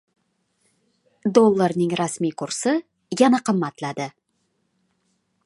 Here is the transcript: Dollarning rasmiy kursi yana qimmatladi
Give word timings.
Dollarning 1.37 1.93
rasmiy 2.01 2.33
kursi 2.43 2.75
yana 3.21 3.43
qimmatladi 3.51 4.09